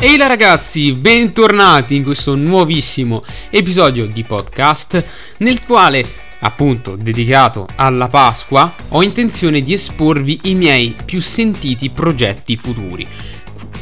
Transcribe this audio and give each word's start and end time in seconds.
Ehi 0.00 0.16
là 0.16 0.28
ragazzi, 0.28 0.92
bentornati 0.92 1.96
in 1.96 2.04
questo 2.04 2.36
nuovissimo 2.36 3.24
episodio 3.50 4.06
di 4.06 4.22
podcast 4.22 5.04
nel 5.38 5.60
quale, 5.64 6.06
appunto 6.38 6.94
dedicato 6.94 7.66
alla 7.74 8.06
Pasqua, 8.06 8.72
ho 8.90 9.02
intenzione 9.02 9.60
di 9.60 9.72
esporvi 9.72 10.38
i 10.44 10.54
miei 10.54 10.94
più 11.04 11.20
sentiti 11.20 11.90
progetti 11.90 12.56
futuri. 12.56 13.04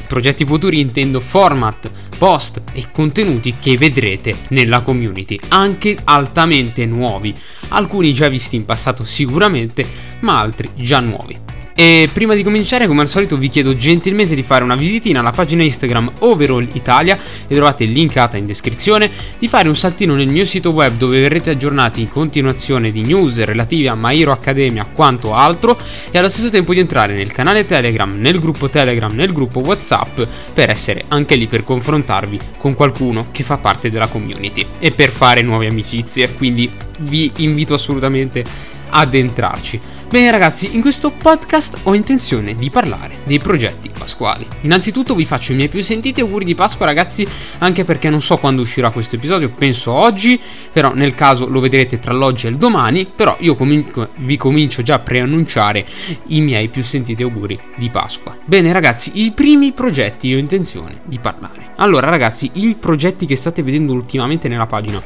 Progetti 0.07 0.47
futuri 0.47 0.81
intendo 0.81 1.21
format, 1.21 1.91
post 2.17 2.63
e 2.73 2.87
contenuti 2.91 3.57
che 3.61 3.77
vedrete 3.77 4.35
nella 4.49 4.81
community, 4.81 5.39
anche 5.49 5.99
altamente 6.03 6.87
nuovi, 6.87 7.35
alcuni 7.69 8.15
già 8.15 8.29
visti 8.29 8.57
in 8.57 8.65
passato 8.65 9.05
sicuramente, 9.05 9.87
ma 10.21 10.39
altri 10.39 10.71
già 10.77 10.99
nuovi. 11.01 11.56
E 11.79 12.09
prima 12.11 12.35
di 12.35 12.43
cominciare, 12.43 12.87
come 12.87 13.03
al 13.03 13.07
solito, 13.07 13.37
vi 13.37 13.51
chiedo 13.51 13.77
gentilmente 13.77 14.35
di 14.35 14.43
fare 14.43 14.65
una 14.65 14.77
visitina 14.77 15.21
alla 15.21 15.31
pagina 15.31 15.63
Instagram 15.63 16.11
Overall 16.21 16.67
Italia, 16.73 17.19
e 17.47 17.55
trovate 17.55 17.85
linkata 17.85 18.39
in 18.39 18.47
descrizione, 18.47 19.11
di 19.39 19.47
fare 19.47 19.69
un 19.69 19.77
saltino 19.77 20.15
nel 20.15 20.31
mio 20.31 20.47
sito 20.47 20.71
web 20.71 20.97
dove 20.97 21.21
verrete 21.21 21.51
aggiornati 21.51 22.01
in 22.01 22.09
continuazione 22.09 22.91
di 22.91 23.03
news 23.03 23.45
relative 23.45 23.91
a 23.91 23.95
My 23.95 24.19
Hero 24.19 24.33
Academia 24.33 24.87
quanto 24.91 25.35
altro, 25.35 25.79
e 26.11 26.17
allo 26.17 26.31
stesso 26.31 26.49
tempo 26.49 26.73
di 26.73 26.81
entrare 26.81 27.13
nel 27.13 27.31
canale 27.31 27.67
Telegram, 27.67 28.11
nel 28.19 28.39
gruppo 28.39 28.71
Telegram, 28.71 29.15
nel 29.15 29.35
gruppo 29.35 29.61
WhatsApp, 29.61 30.23
per 30.55 30.71
essere 30.71 31.05
anche 31.09 31.35
lì 31.37 31.47
per 31.47 31.63
confrontarvi 31.63 32.41
con 32.57 32.75
qualcuno 32.75 33.27
che 33.31 33.43
fa 33.43 33.59
parte 33.59 33.91
della 33.91 34.07
community 34.07 34.65
e 34.79 34.93
per 34.93 35.11
fare 35.11 35.43
nuove 35.43 35.67
amicizie. 35.67 36.33
Quindi 36.33 36.71
vi 37.01 37.31
invito 37.37 37.75
assolutamente 37.75 38.43
ad 38.89 39.15
entrarci. 39.15 39.79
Bene 40.09 40.31
ragazzi, 40.31 40.77
in 40.77 40.83
questo 40.83 41.11
podcast 41.11 41.81
ho 41.83 41.93
intenzione 41.93 42.55
di 42.55 42.71
parlare 42.71 43.17
dei 43.25 43.41
progetti 43.41 43.91
pasquali. 43.91 44.47
Innanzitutto 44.61 45.17
vi 45.17 45.25
faccio 45.25 45.51
i 45.51 45.57
miei 45.57 45.69
più 45.69 45.83
sentiti 45.83 46.21
auguri 46.21 46.45
di 46.45 46.55
Pasqua 46.55 46.87
ragazzi, 46.87 47.27
anche 47.59 47.83
perché 47.83 48.09
non 48.09 48.23
so 48.23 48.37
quando 48.37 48.63
uscirà 48.63 48.91
questo 48.91 49.17
episodio, 49.17 49.51
penso 49.51 49.91
oggi, 49.91 50.41
però 50.73 50.95
nel 50.95 51.17
caso 51.17 51.49
lo 51.49 51.59
vedrete 51.59 51.99
tra 51.99 52.13
l'oggi 52.13 52.47
e 52.47 52.51
il 52.51 52.57
domani, 52.57 53.05
però 53.05 53.37
io 53.41 53.57
cominco, 53.57 54.11
vi 54.19 54.37
comincio 54.37 54.83
già 54.83 54.95
a 54.95 55.01
preannunciare 55.01 55.85
i 56.29 56.41
miei 56.41 56.69
più 56.69 56.85
sentiti 56.85 57.25
auguri 57.25 57.59
di 57.75 57.91
Pasqua. 57.91 58.37
Bene 58.45 58.73
ragazzi, 58.73 59.11
i 59.15 59.33
primi 59.33 59.73
progetti 59.73 60.33
ho 60.33 60.39
intenzione 60.39 61.01
di 61.03 61.19
parlare. 61.19 61.73
Allora 61.79 62.09
ragazzi, 62.09 62.49
i 62.55 62.77
progetti 62.79 63.27
che 63.27 63.35
state 63.35 63.61
vedendo 63.65 63.93
ultimamente 63.93 64.47
nella 64.47 64.67
pagina 64.67 65.03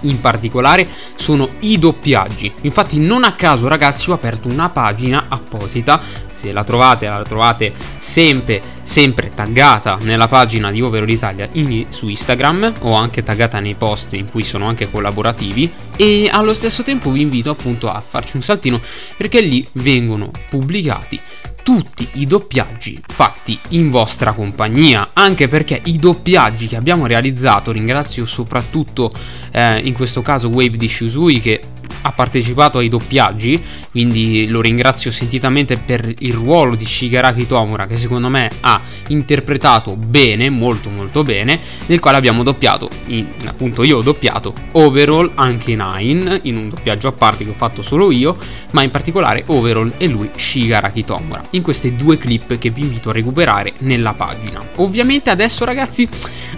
in 0.00 0.20
particolare 0.20 0.88
sono 1.14 1.48
i 1.60 1.78
doppiaggi. 1.78 2.52
Infatti 2.62 2.98
non 2.98 3.24
a 3.24 3.32
caso 3.32 3.68
ragazzi 3.68 4.10
ho 4.10 4.14
aperto 4.14 4.48
una 4.48 4.68
pagina 4.68 5.26
apposita, 5.28 6.00
se 6.40 6.52
la 6.52 6.62
trovate 6.62 7.08
la 7.08 7.24
trovate 7.24 7.72
sempre, 7.98 8.62
sempre 8.84 9.32
taggata 9.34 9.98
nella 10.02 10.28
pagina 10.28 10.70
di 10.70 10.80
Overall 10.80 11.08
Italia 11.08 11.48
in, 11.52 11.86
su 11.88 12.06
Instagram 12.08 12.74
o 12.80 12.94
anche 12.94 13.24
taggata 13.24 13.58
nei 13.58 13.74
post 13.74 14.12
in 14.12 14.30
cui 14.30 14.44
sono 14.44 14.68
anche 14.68 14.88
collaborativi 14.88 15.70
e 15.96 16.28
allo 16.30 16.54
stesso 16.54 16.84
tempo 16.84 17.10
vi 17.10 17.22
invito 17.22 17.50
appunto 17.50 17.90
a 17.90 18.00
farci 18.06 18.36
un 18.36 18.42
saltino 18.42 18.80
perché 19.16 19.40
lì 19.40 19.66
vengono 19.72 20.30
pubblicati 20.48 21.20
tutti 21.68 22.08
i 22.14 22.24
doppiaggi 22.24 22.98
fatti 23.06 23.60
in 23.72 23.90
vostra 23.90 24.32
compagnia, 24.32 25.10
anche 25.12 25.48
perché 25.48 25.78
i 25.84 25.98
doppiaggi 25.98 26.66
che 26.66 26.76
abbiamo 26.76 27.04
realizzato, 27.06 27.72
ringrazio 27.72 28.24
soprattutto 28.24 29.12
eh, 29.52 29.78
in 29.80 29.92
questo 29.92 30.22
caso 30.22 30.48
Wave 30.48 30.78
di 30.78 30.88
Shusui 30.88 31.40
che 31.40 31.60
ha 32.02 32.12
partecipato 32.12 32.78
ai 32.78 32.88
doppiaggi, 32.88 33.62
quindi 33.90 34.46
lo 34.48 34.60
ringrazio 34.60 35.10
sentitamente 35.10 35.76
per 35.76 36.12
il 36.18 36.32
ruolo 36.32 36.74
di 36.74 36.84
Shigaraki 36.84 37.46
Tomura 37.46 37.86
che 37.86 37.96
secondo 37.96 38.28
me 38.28 38.50
ha 38.60 38.80
interpretato 39.08 39.96
bene, 39.96 40.50
molto 40.50 40.90
molto 40.90 41.22
bene, 41.22 41.58
nel 41.86 42.00
quale 42.00 42.16
abbiamo 42.16 42.42
doppiato, 42.42 42.88
in, 43.06 43.26
appunto 43.46 43.82
io 43.82 43.98
ho 43.98 44.02
doppiato 44.02 44.52
Overall 44.72 45.32
anche 45.34 45.76
Nine, 45.76 46.40
in 46.42 46.56
un 46.56 46.68
doppiaggio 46.68 47.08
a 47.08 47.12
parte 47.12 47.44
che 47.44 47.50
ho 47.50 47.54
fatto 47.56 47.82
solo 47.82 48.10
io, 48.10 48.36
ma 48.72 48.82
in 48.82 48.90
particolare 48.90 49.44
Overall 49.46 49.92
e 49.96 50.06
lui 50.06 50.28
Shigaraki 50.34 51.04
Tomura, 51.04 51.42
in 51.50 51.62
queste 51.62 51.94
due 51.94 52.18
clip 52.18 52.58
che 52.58 52.70
vi 52.70 52.82
invito 52.82 53.10
a 53.10 53.12
recuperare 53.12 53.74
nella 53.80 54.14
pagina. 54.14 54.62
Ovviamente 54.76 55.30
adesso 55.30 55.64
ragazzi 55.64 56.08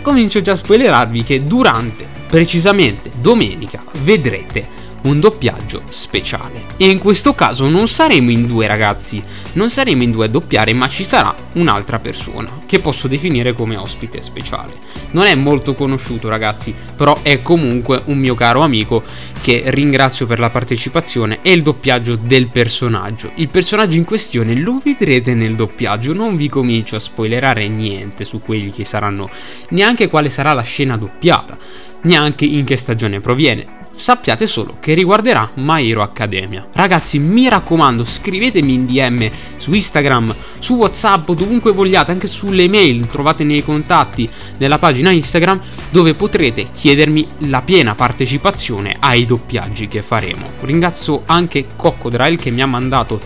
comincio 0.02 0.40
già 0.40 0.52
a 0.52 0.56
spoilerarvi 0.56 1.22
che 1.22 1.42
durante, 1.42 2.06
precisamente 2.28 3.10
domenica, 3.20 3.82
vedrete 4.02 4.79
un 5.02 5.20
doppiaggio 5.20 5.82
speciale. 5.88 6.64
E 6.76 6.86
in 6.86 6.98
questo 6.98 7.34
caso 7.34 7.68
non 7.68 7.88
saremo 7.88 8.30
in 8.30 8.46
due 8.46 8.66
ragazzi, 8.66 9.22
non 9.52 9.70
saremo 9.70 10.02
in 10.02 10.10
due 10.10 10.26
a 10.26 10.28
doppiare, 10.28 10.72
ma 10.72 10.88
ci 10.88 11.04
sarà 11.04 11.34
un'altra 11.54 11.98
persona 11.98 12.58
che 12.66 12.78
posso 12.78 13.08
definire 13.08 13.52
come 13.52 13.76
ospite 13.76 14.22
speciale. 14.22 14.72
Non 15.12 15.24
è 15.24 15.34
molto 15.34 15.74
conosciuto 15.74 16.28
ragazzi, 16.28 16.74
però 16.96 17.18
è 17.22 17.40
comunque 17.40 18.02
un 18.06 18.18
mio 18.18 18.34
caro 18.34 18.60
amico 18.60 19.02
che 19.40 19.62
ringrazio 19.66 20.26
per 20.26 20.38
la 20.38 20.50
partecipazione 20.50 21.38
e 21.42 21.52
il 21.52 21.62
doppiaggio 21.62 22.16
del 22.16 22.48
personaggio. 22.48 23.32
Il 23.36 23.48
personaggio 23.48 23.96
in 23.96 24.04
questione 24.04 24.54
lo 24.54 24.80
vedrete 24.82 25.34
nel 25.34 25.56
doppiaggio, 25.56 26.12
non 26.12 26.36
vi 26.36 26.48
comincio 26.48 26.96
a 26.96 27.00
spoilerare 27.00 27.66
niente 27.68 28.24
su 28.24 28.40
quelli 28.40 28.70
che 28.70 28.84
saranno, 28.84 29.30
neanche 29.70 30.08
quale 30.08 30.30
sarà 30.30 30.52
la 30.52 30.62
scena 30.62 30.96
doppiata, 30.96 31.56
neanche 32.02 32.44
in 32.44 32.64
che 32.64 32.76
stagione 32.76 33.20
proviene 33.20 33.78
sappiate 33.94 34.46
solo 34.46 34.76
che 34.80 34.94
riguarderà 34.94 35.50
My 35.54 35.88
Hero 35.88 36.02
Academia. 36.02 36.66
Ragazzi, 36.72 37.18
mi 37.18 37.48
raccomando, 37.48 38.04
scrivetemi 38.04 38.74
in 38.74 38.86
DM 38.86 39.30
su 39.56 39.72
Instagram, 39.72 40.34
su 40.58 40.74
WhatsApp, 40.74 41.30
dovunque 41.32 41.72
vogliate, 41.72 42.10
anche 42.12 42.26
sulle 42.26 42.68
mail, 42.68 43.06
trovate 43.06 43.44
nei 43.44 43.62
contatti 43.62 44.28
nella 44.58 44.78
pagina 44.78 45.10
Instagram 45.10 45.60
dove 45.90 46.14
potrete 46.14 46.68
chiedermi 46.70 47.26
la 47.48 47.62
piena 47.62 47.94
partecipazione 47.94 48.96
ai 48.98 49.26
doppiaggi 49.26 49.88
che 49.88 50.02
faremo. 50.02 50.46
Ringrazio 50.60 51.22
anche 51.26 51.66
Coccodrile 51.76 52.36
che 52.36 52.50
mi 52.50 52.62
ha 52.62 52.66
mandato 52.66 53.20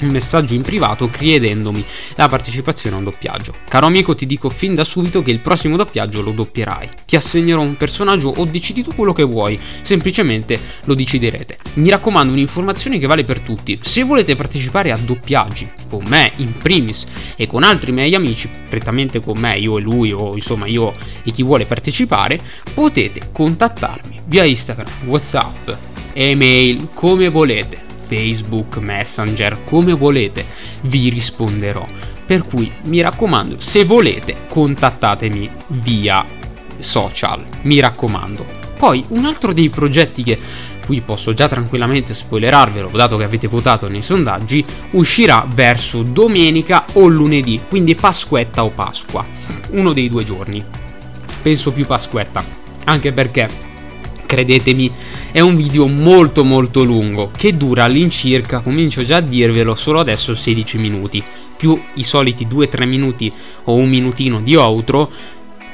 un 0.00 0.08
messaggio 0.08 0.54
in 0.54 0.62
privato 0.62 1.08
chiedendomi 1.08 1.84
la 2.16 2.28
partecipazione 2.28 2.96
a 2.96 2.98
un 2.98 3.04
doppiaggio. 3.04 3.54
Caro 3.68 3.86
amico, 3.86 4.14
ti 4.14 4.26
dico 4.26 4.50
fin 4.50 4.74
da 4.74 4.84
subito 4.84 5.22
che 5.22 5.30
il 5.30 5.40
prossimo 5.40 5.76
doppiaggio 5.76 6.22
lo 6.22 6.32
doppierai. 6.32 6.88
Ti 7.06 7.16
assegnerò 7.16 7.60
un 7.60 7.76
personaggio 7.76 8.28
o 8.28 8.44
decidi 8.44 8.82
tu 8.82 8.94
quello 8.94 9.12
che 9.12 9.22
vuoi, 9.22 9.58
semplicemente 9.82 10.58
lo 10.84 10.94
deciderete. 10.94 11.58
Mi 11.74 11.90
raccomando, 11.90 12.32
un'informazione 12.32 12.98
che 12.98 13.06
vale 13.06 13.24
per 13.24 13.40
tutti. 13.40 13.78
Se 13.82 14.02
volete 14.02 14.36
partecipare 14.36 14.92
a 14.92 14.96
doppiaggi 14.96 15.70
con 15.88 16.04
me 16.08 16.32
in 16.36 16.56
primis 16.56 17.06
e 17.36 17.46
con 17.46 17.62
altri 17.62 17.92
miei 17.92 18.14
amici, 18.14 18.48
prettamente 18.68 19.20
con 19.20 19.38
me, 19.38 19.58
io 19.58 19.78
e 19.78 19.80
lui 19.80 20.12
o 20.12 20.34
insomma 20.34 20.66
io 20.66 20.94
e 21.22 21.30
chi 21.30 21.42
vuole 21.42 21.64
partecipare, 21.64 22.38
potete 22.74 23.20
contattarmi 23.32 24.20
via 24.26 24.44
Instagram, 24.44 24.86
WhatsApp, 25.06 25.70
email, 26.12 26.88
come 26.92 27.28
volete 27.28 27.87
Facebook, 28.08 28.78
Messenger, 28.78 29.58
come 29.64 29.92
volete, 29.92 30.44
vi 30.82 31.10
risponderò. 31.10 31.86
Per 32.26 32.42
cui 32.42 32.70
mi 32.84 33.00
raccomando, 33.00 33.60
se 33.60 33.84
volete, 33.84 34.34
contattatemi 34.48 35.50
via 35.68 36.24
social, 36.78 37.44
mi 37.62 37.80
raccomando. 37.80 38.44
Poi 38.78 39.04
un 39.08 39.24
altro 39.24 39.52
dei 39.52 39.68
progetti 39.68 40.22
che 40.22 40.38
qui 40.86 41.00
posso 41.02 41.34
già 41.34 41.48
tranquillamente 41.48 42.14
spoilerarvelo, 42.14 42.88
dato 42.92 43.18
che 43.18 43.24
avete 43.24 43.46
votato 43.46 43.88
nei 43.88 44.02
sondaggi, 44.02 44.64
uscirà 44.92 45.46
verso 45.54 46.02
domenica 46.02 46.86
o 46.94 47.06
lunedì, 47.06 47.60
quindi 47.68 47.94
Pasquetta 47.94 48.64
o 48.64 48.70
Pasqua, 48.70 49.24
uno 49.70 49.92
dei 49.92 50.08
due 50.08 50.24
giorni. 50.24 50.64
Penso 51.42 51.72
più 51.72 51.84
Pasquetta, 51.84 52.42
anche 52.84 53.12
perché 53.12 53.67
credetemi 54.28 54.92
è 55.32 55.40
un 55.40 55.56
video 55.56 55.86
molto 55.86 56.44
molto 56.44 56.84
lungo 56.84 57.30
che 57.34 57.56
dura 57.56 57.84
all'incirca, 57.84 58.60
comincio 58.60 59.02
già 59.02 59.16
a 59.16 59.20
dirvelo, 59.20 59.74
solo 59.74 60.00
adesso 60.00 60.34
16 60.34 60.76
minuti, 60.76 61.24
più 61.56 61.80
i 61.94 62.02
soliti 62.02 62.46
2-3 62.46 62.86
minuti 62.86 63.32
o 63.64 63.74
un 63.74 63.88
minutino 63.88 64.40
di 64.42 64.54
outro, 64.54 65.10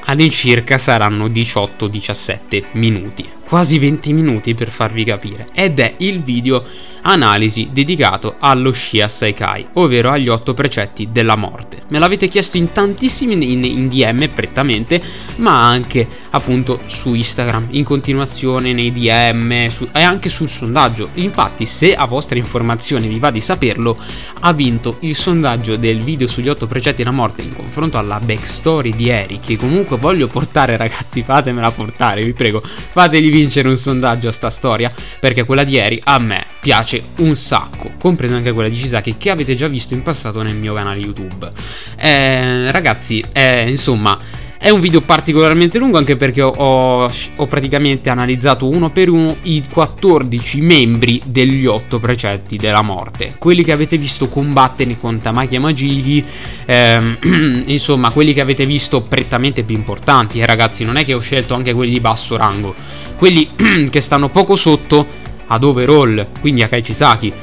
all'incirca 0.05 0.77
saranno 0.77 1.27
18-17 1.27 2.63
minuti 2.71 3.29
quasi 3.47 3.79
20 3.79 4.13
minuti 4.13 4.55
per 4.55 4.69
farvi 4.69 5.03
capire, 5.03 5.47
ed 5.53 5.79
è 5.79 5.95
il 5.97 6.21
video 6.21 6.63
analisi 7.07 7.69
dedicato 7.71 8.35
allo 8.39 8.73
Shia 8.73 9.07
Saikai, 9.07 9.67
ovvero 9.73 10.09
agli 10.09 10.27
8 10.27 10.53
precetti 10.53 11.09
della 11.11 11.35
morte. 11.35 11.83
Me 11.89 11.99
l'avete 11.99 12.27
chiesto 12.27 12.57
in 12.57 12.71
tantissimi 12.71 13.33
in, 13.33 13.63
in 13.63 13.87
DM 13.87 14.27
prettamente, 14.29 14.99
ma 15.37 15.67
anche 15.67 16.07
appunto 16.31 16.79
su 16.87 17.13
Instagram, 17.13 17.67
in 17.71 17.83
continuazione 17.83 18.73
nei 18.73 18.91
DM 18.91 19.67
su, 19.67 19.87
e 19.93 20.01
anche 20.01 20.29
sul 20.29 20.49
sondaggio. 20.49 21.09
Infatti, 21.15 21.65
se 21.67 21.95
a 21.95 22.05
vostra 22.05 22.37
informazione 22.37 23.07
vi 23.07 23.19
va 23.19 23.29
di 23.29 23.41
saperlo, 23.41 23.97
ha 24.39 24.53
vinto 24.53 24.97
il 25.01 25.15
sondaggio 25.15 25.75
del 25.75 25.99
video 25.99 26.27
sugli 26.27 26.49
8 26.49 26.65
precetti 26.65 27.03
della 27.03 27.15
morte 27.15 27.43
in 27.43 27.53
confronto 27.53 27.99
alla 27.99 28.19
backstory 28.19 28.95
di 28.95 29.09
Eri, 29.09 29.39
che 29.39 29.57
comunque 29.57 29.97
voglio 29.97 30.27
portare 30.27 30.75
ragazzi, 30.75 31.21
fatemela 31.21 31.69
portare, 31.69 32.23
vi 32.23 32.33
prego, 32.33 32.61
fatevi 32.61 33.29
vincere 33.35 33.67
un 33.67 33.77
sondaggio 33.77 34.29
a 34.29 34.31
sta 34.31 34.49
storia, 34.49 34.93
perché 35.19 35.43
quella 35.43 35.63
di 35.63 35.73
ieri 35.73 35.99
a 36.05 36.17
me 36.19 36.45
piace 36.59 37.01
un 37.17 37.35
sacco, 37.35 37.91
compresa 37.99 38.35
anche 38.35 38.51
quella 38.51 38.69
di 38.69 38.75
Chisaki 38.75 39.17
che 39.17 39.29
avete 39.29 39.55
già 39.55 39.67
visto 39.67 39.93
in 39.93 40.03
passato 40.03 40.41
nel 40.41 40.55
mio 40.55 40.73
canale 40.73 40.99
YouTube. 40.99 41.51
Eh, 41.97 42.71
ragazzi, 42.71 43.23
eh, 43.33 43.69
insomma 43.69 44.17
è 44.57 44.69
un 44.69 44.79
video 44.79 45.01
particolarmente 45.01 45.77
lungo 45.77 45.97
anche 45.97 46.15
perché 46.15 46.41
ho, 46.41 46.49
ho, 46.55 47.47
praticamente 47.47 48.09
analizzato 48.09 48.67
uno 48.67 48.89
per 48.89 49.09
uno 49.09 49.35
i 49.43 49.63
14 49.69 50.61
membri 50.61 51.21
degli 51.25 51.65
8 51.65 51.99
precetti 51.99 52.55
della 52.55 52.81
morte. 52.81 53.35
Quelli 53.37 53.63
che 53.63 53.71
avete 53.71 53.97
visto 53.97 54.27
combattere 54.27 54.97
con 54.99 55.19
Tamaki 55.21 55.55
e 55.55 55.59
Magili, 55.59 56.25
ehm, 56.65 57.63
insomma 57.67 58.11
quelli 58.11 58.33
che 58.33 58.41
avete 58.41 58.65
visto 58.65 59.01
prettamente 59.01 59.63
più 59.63 59.75
importanti. 59.75 60.39
E 60.39 60.45
ragazzi 60.45 60.83
non 60.83 60.97
è 60.97 61.05
che 61.05 61.13
ho 61.13 61.19
scelto 61.19 61.53
anche 61.53 61.73
quelli 61.73 61.91
di 61.91 61.99
basso 61.99 62.37
rango, 62.37 62.73
quelli 63.17 63.47
che 63.89 64.01
stanno 64.01 64.29
poco 64.29 64.55
sotto 64.55 65.05
ad 65.47 65.63
overall, 65.63 66.27
quindi 66.39 66.63
a 66.63 66.67
Kaichisaki. 66.67 67.33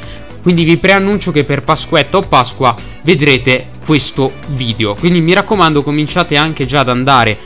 Quindi 0.43 0.65
vi 0.65 0.77
preannuncio 0.77 1.31
che 1.31 1.45
per 1.45 1.63
Pasquetta 1.63 2.17
o 2.17 2.21
Pasqua 2.21 2.75
vedrete 3.03 3.72
questo 3.85 4.33
video. 4.49 4.95
Quindi 4.95 5.21
mi 5.21 5.33
raccomando, 5.33 5.83
cominciate 5.83 6.37
anche 6.37 6.67
già 6.67 6.81
ad 6.81 6.89
andare 6.89 7.39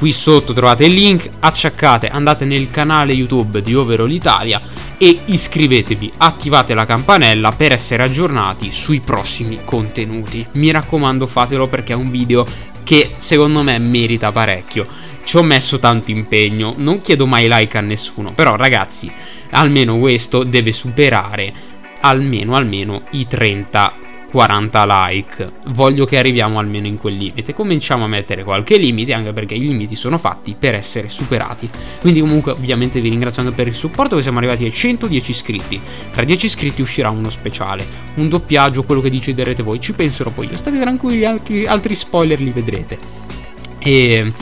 qui 0.00 0.12
sotto 0.12 0.54
trovate 0.54 0.86
il 0.86 0.94
link, 0.94 1.28
acciaccate, 1.40 2.08
andate 2.08 2.46
nel 2.46 2.70
canale 2.70 3.12
YouTube 3.12 3.60
di 3.60 3.74
Overall 3.74 4.10
Italia 4.10 4.58
e 4.96 5.20
iscrivetevi, 5.26 6.12
attivate 6.16 6.72
la 6.72 6.86
campanella 6.86 7.52
per 7.52 7.72
essere 7.72 8.02
aggiornati 8.02 8.70
sui 8.72 9.00
prossimi 9.00 9.58
contenuti. 9.62 10.46
Mi 10.52 10.70
raccomando, 10.70 11.26
fatelo 11.26 11.66
perché 11.66 11.92
è 11.92 11.96
un 11.96 12.10
video 12.10 12.46
che 12.82 13.12
secondo 13.18 13.62
me 13.62 13.78
merita 13.78 14.32
parecchio. 14.32 14.86
Ci 15.22 15.36
ho 15.36 15.42
messo 15.42 15.78
tanto 15.78 16.10
impegno, 16.10 16.72
non 16.78 17.02
chiedo 17.02 17.26
mai 17.26 17.46
like 17.50 17.76
a 17.76 17.82
nessuno, 17.82 18.32
però 18.32 18.56
ragazzi, 18.56 19.12
almeno 19.50 19.98
questo 19.98 20.44
deve 20.44 20.72
superare 20.72 21.52
almeno 22.00 22.56
almeno 22.56 23.02
i 23.10 23.26
30 23.26 24.08
40 24.30 25.06
like. 25.06 25.52
Voglio 25.68 26.04
che 26.04 26.18
arriviamo 26.18 26.58
almeno 26.58 26.86
in 26.86 26.96
quel 26.98 27.16
limite. 27.16 27.52
Cominciamo 27.52 28.04
a 28.04 28.06
mettere 28.06 28.44
qualche 28.44 28.78
limite, 28.78 29.12
anche 29.12 29.32
perché 29.32 29.54
i 29.54 29.60
limiti 29.60 29.94
sono 29.94 30.18
fatti 30.18 30.54
per 30.58 30.74
essere 30.74 31.08
superati. 31.08 31.68
Quindi, 32.00 32.20
comunque, 32.20 32.52
ovviamente 32.52 33.00
vi 33.00 33.10
ringrazio 33.10 33.42
anche 33.42 33.54
per 33.54 33.66
il 33.66 33.74
supporto. 33.74 34.16
Che 34.16 34.22
siamo 34.22 34.38
arrivati 34.38 34.64
ai 34.64 34.72
110 34.72 35.30
iscritti. 35.30 35.80
Tra 36.12 36.24
10 36.24 36.46
iscritti 36.46 36.80
uscirà 36.80 37.10
uno 37.10 37.30
speciale, 37.30 37.84
un 38.14 38.28
doppiaggio, 38.28 38.84
quello 38.84 39.00
che 39.00 39.10
deciderete 39.10 39.62
voi. 39.62 39.80
Ci 39.80 39.92
penserò 39.92 40.30
poi 40.30 40.48
io. 40.48 40.56
State 40.56 40.78
tranquilli, 40.78 41.24
altri 41.66 41.94
spoiler 41.94 42.40
li 42.40 42.52
vedrete. 42.52 42.98
E 43.78 44.32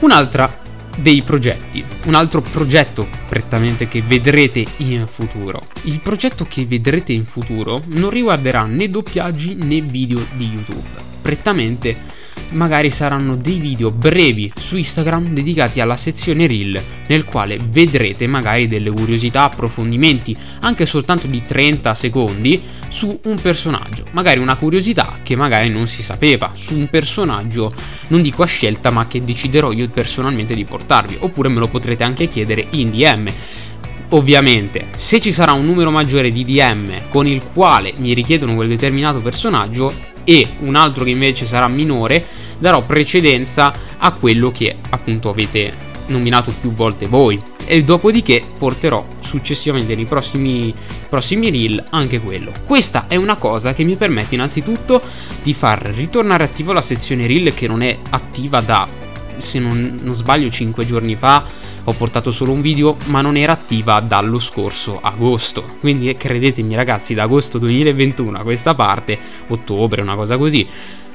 un'altra 0.00 0.66
dei 1.00 1.22
progetti. 1.22 1.84
Un 2.04 2.14
altro 2.14 2.40
progetto 2.40 3.08
prettamente 3.28 3.88
che 3.88 4.02
vedrete 4.02 4.64
in 4.78 5.06
futuro. 5.06 5.60
Il 5.82 6.00
progetto 6.00 6.44
che 6.48 6.66
vedrete 6.66 7.12
in 7.12 7.24
futuro 7.24 7.80
non 7.86 8.10
riguarderà 8.10 8.64
né 8.64 8.88
doppiaggi 8.88 9.54
né 9.54 9.80
video 9.80 10.24
di 10.36 10.46
YouTube. 10.46 11.06
Prettamente 11.22 12.16
magari 12.50 12.90
saranno 12.90 13.36
dei 13.36 13.58
video 13.58 13.90
brevi 13.90 14.52
su 14.56 14.76
Instagram 14.76 15.32
dedicati 15.32 15.80
alla 15.80 15.96
sezione 15.96 16.46
reel 16.46 16.80
nel 17.06 17.24
quale 17.24 17.58
vedrete 17.70 18.26
magari 18.26 18.66
delle 18.66 18.90
curiosità, 18.90 19.44
approfondimenti 19.44 20.36
anche 20.60 20.86
soltanto 20.86 21.26
di 21.26 21.42
30 21.42 21.94
secondi 21.94 22.62
su 22.88 23.20
un 23.24 23.40
personaggio, 23.40 24.04
magari 24.12 24.40
una 24.40 24.56
curiosità 24.56 25.18
che 25.22 25.36
magari 25.36 25.68
non 25.68 25.86
si 25.86 26.02
sapeva 26.02 26.52
su 26.56 26.74
un 26.74 26.88
personaggio 26.88 27.72
non 28.08 28.22
dico 28.22 28.42
a 28.42 28.46
scelta 28.46 28.90
ma 28.90 29.06
che 29.06 29.24
deciderò 29.24 29.72
io 29.72 29.88
personalmente 29.88 30.54
di 30.54 30.64
portarvi. 30.64 31.16
Oppure 31.20 31.48
me 31.48 31.58
lo 31.58 31.68
potrete 31.68 32.04
anche 32.04 32.28
chiedere 32.28 32.66
in 32.70 32.90
DM 32.90 33.30
Ovviamente, 34.10 34.86
se 34.96 35.20
ci 35.20 35.32
sarà 35.32 35.52
un 35.52 35.66
numero 35.66 35.90
maggiore 35.90 36.30
di 36.30 36.42
DM 36.42 37.10
con 37.10 37.26
il 37.26 37.42
quale 37.52 37.92
mi 37.98 38.14
richiedono 38.14 38.54
quel 38.54 38.68
determinato 38.68 39.18
personaggio, 39.18 39.92
e 40.28 40.46
un 40.58 40.74
altro 40.74 41.04
che 41.04 41.10
invece 41.10 41.46
sarà 41.46 41.68
minore, 41.68 42.22
darò 42.58 42.84
precedenza 42.84 43.72
a 43.96 44.12
quello 44.12 44.50
che 44.50 44.76
appunto 44.90 45.30
avete 45.30 45.74
nominato 46.08 46.52
più 46.60 46.70
volte 46.70 47.06
voi. 47.06 47.40
E 47.64 47.82
dopodiché 47.82 48.42
porterò 48.58 49.06
successivamente 49.22 49.94
nei 49.94 50.04
prossimi, 50.04 50.74
prossimi 51.08 51.50
reel 51.50 51.82
anche 51.90 52.20
quello. 52.20 52.52
Questa 52.66 53.06
è 53.08 53.16
una 53.16 53.36
cosa 53.36 53.72
che 53.72 53.84
mi 53.84 53.96
permette 53.96 54.34
innanzitutto 54.34 55.00
di 55.42 55.54
far 55.54 55.80
ritornare 55.94 56.44
attiva 56.44 56.74
la 56.74 56.82
sezione 56.82 57.26
reel 57.26 57.54
che 57.54 57.66
non 57.66 57.80
è 57.80 57.96
attiva 58.10 58.60
da, 58.60 58.86
se 59.38 59.58
non, 59.58 59.98
non 60.02 60.14
sbaglio, 60.14 60.50
5 60.50 60.84
giorni 60.84 61.16
fa 61.16 61.42
ho 61.84 61.92
portato 61.92 62.30
solo 62.30 62.52
un 62.52 62.60
video, 62.60 62.96
ma 63.06 63.20
non 63.20 63.36
era 63.36 63.52
attiva 63.52 64.00
dallo 64.00 64.38
scorso 64.38 65.00
agosto. 65.00 65.76
Quindi 65.80 66.14
credetemi 66.16 66.74
ragazzi, 66.74 67.14
da 67.14 67.24
agosto 67.24 67.58
2021 67.58 68.38
a 68.38 68.42
questa 68.42 68.74
parte, 68.74 69.18
ottobre, 69.48 70.02
una 70.02 70.14
cosa 70.14 70.36
così, 70.36 70.66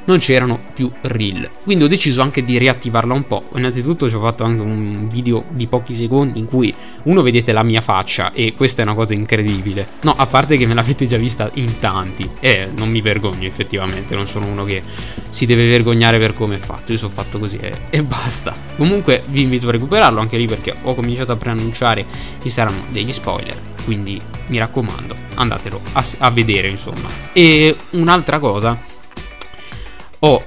non 0.06 0.18
c'erano 0.20 0.60
più 0.74 0.92
reel. 1.02 1.50
Quindi 1.64 1.84
ho 1.84 1.88
deciso 1.88 2.22
anche 2.22 2.44
di 2.44 2.58
riattivarla 2.58 3.14
un 3.14 3.26
po'. 3.28 3.44
Innanzitutto 3.56 4.10
ci 4.10 4.16
ho 4.16 4.20
fatto 4.20 4.44
anche 4.44 4.62
un 4.62 5.08
video 5.10 5.46
di 5.50 5.68
pochi 5.68 5.94
secondi 5.94 6.40
in 6.40 6.46
cui 6.46 6.74
uno 7.04 7.22
vedete 7.22 7.52
la 7.52 7.64
mia 7.64 7.82
faccia 7.82 8.32
e 8.32 8.54
questa 8.54 8.82
è 8.82 8.86
una 8.86 8.96
cosa 8.96 9.14
incredibile. 9.14 9.88
No, 10.02 10.14
a 10.16 10.26
parte 10.26 10.58
che 10.58 10.66
me 10.66 10.74
l'avete 10.74 11.08
già 11.08 11.18
vista 11.18 11.50
in 11.54 11.80
tanti 11.80 12.30
e 12.40 12.70
non 12.76 12.90
mi 12.90 13.02
vergogno 13.02 13.48
effettivamente, 13.48 14.16
non 14.16 14.28
sono 14.28 14.48
uno 14.48 14.64
che 14.64 14.82
si 15.30 15.46
deve 15.46 15.68
vergognare 15.68 16.18
per 16.20 16.34
come 16.34 16.56
è 16.56 16.60
fatto. 16.60 16.92
Io 16.92 16.98
sono 16.98 17.14
fatto 17.14 17.40
così 17.40 17.58
e, 17.58 17.72
e 17.90 18.04
basta. 18.04 18.54
Comunque 18.78 19.24
vi 19.28 19.44
invito 19.44 19.68
a 19.68 19.72
recuperarlo 19.72 20.20
anche 20.20 20.38
lì 20.38 20.46
perché 20.46 20.74
ho 20.84 20.96
cominciato 20.96 21.32
a 21.32 21.36
preannunciare 21.36 22.06
ci 22.42 22.50
saranno 22.50 22.84
degli 22.90 23.14
spoiler. 23.14 23.60
Quindi 23.86 24.20
mi 24.48 24.58
raccomando, 24.58 25.14
andatelo 25.36 25.82
a, 25.94 26.06
a 26.20 26.32
vedere 26.32 26.70
insomma. 26.70 27.10
E 27.34 27.76
un'altra 27.92 28.40
cosa 28.40 28.92
ho 30.26 30.42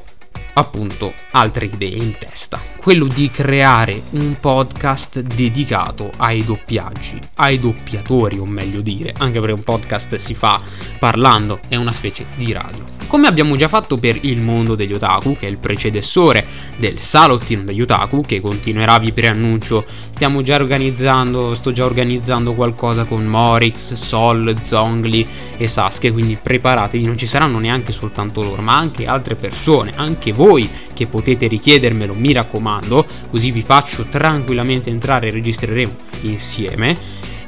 appunto 0.55 1.13
altre 1.33 1.67
idee 1.67 1.99
in 1.99 2.17
testa. 2.17 2.76
Quello 2.87 3.09
di 3.13 3.33
creare 3.33 4.01
un 4.11 4.37
podcast 4.39 5.19
dedicato 5.19 6.09
ai 6.19 6.45
doppiaggi, 6.45 7.19
ai 7.35 7.59
doppiatori 7.59 8.39
o 8.39 8.47
meglio 8.47 8.81
dire, 8.81 9.13
anche 9.19 9.41
perché 9.41 9.55
un 9.55 9.65
podcast 9.65 10.15
si 10.15 10.35
fa 10.35 10.61
parlando, 11.01 11.59
è 11.67 11.75
una 11.75 11.91
specie 11.91 12.27
di 12.37 12.53
radio. 12.53 12.85
Come 13.09 13.27
abbiamo 13.27 13.57
già 13.57 13.67
fatto 13.67 13.97
per 13.97 14.19
il 14.21 14.41
mondo 14.41 14.77
degli 14.77 14.93
otaku, 14.93 15.37
che 15.37 15.47
è 15.47 15.51
il 15.51 15.59
precedessore 15.59 16.47
del 16.77 17.01
salottino 17.01 17.63
degli 17.63 17.81
otaku, 17.81 18.21
che 18.21 18.41
continuerà, 18.41 18.99
vi 18.99 19.13
preannuncio, 19.13 19.85
stiamo 20.11 20.41
già 20.43 20.55
organizzando, 20.55 21.57
sto 21.57 21.73
già 21.73 21.85
organizzando 21.85 22.55
qualcosa 22.55 23.05
con 23.05 23.25
Morix, 23.25 23.95
Sol, 23.95 24.57
Zongli 24.61 25.27
e 25.57 25.67
Sasuke, 25.67 26.13
quindi 26.13 26.39
preparatevi, 26.41 27.05
non 27.05 27.19
ci 27.19 27.27
saranno 27.27 27.59
neanche 27.59 27.93
soltanto 27.93 28.43
loro, 28.43 28.63
ma 28.63 28.77
anche 28.77 29.07
altre 29.07 29.35
persone, 29.35 29.93
anche 29.97 30.33
voi 30.33 30.69
che 30.97 31.07
potete 31.07 31.47
richiedermelo, 31.47 32.15
mi 32.15 32.33
raccomando, 32.33 33.07
così 33.31 33.51
vi 33.51 33.61
faccio 33.61 34.05
tranquillamente 34.05 34.89
entrare 34.89 35.29
e 35.29 35.33
registreremo 35.33 35.95
insieme. 36.23 36.97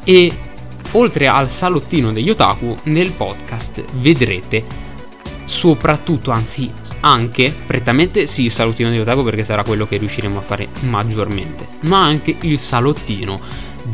E 0.05 0.31
oltre 0.93 1.29
al 1.29 1.49
salottino 1.49 2.13
degli 2.13 2.29
otaku 2.29 2.77
nel 2.85 3.11
podcast 3.13 3.83
vedrete 3.95 4.87
soprattutto, 5.49 6.31
anzi 6.31 6.71
anche, 7.01 7.55
prettamente 7.67 8.27
sì 8.27 8.45
il 8.45 8.51
salottino 8.51 8.91
di 8.91 9.01
Otaku 9.01 9.23
perché 9.23 9.45
sarà 9.45 9.65
quello 9.65 9.87
che 9.87 9.97
riusciremo 9.97 10.39
a 10.39 10.43
fare 10.43 10.69
maggiormente, 10.81 11.67
ma 11.81 12.05
anche 12.05 12.37
il 12.43 12.59
salottino 12.59 13.41